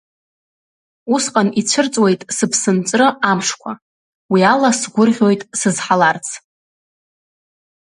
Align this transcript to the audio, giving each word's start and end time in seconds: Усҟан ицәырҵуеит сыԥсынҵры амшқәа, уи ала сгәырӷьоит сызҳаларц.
Усҟан 1.13 1.47
ицәырҵуеит 1.59 2.21
сыԥсынҵры 2.37 3.07
амшқәа, 3.29 3.71
уи 4.31 4.41
ала 4.51 4.69
сгәырӷьоит 4.79 5.41
сызҳаларц. 5.59 6.27